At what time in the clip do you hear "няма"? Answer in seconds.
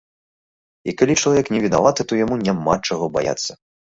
2.47-2.73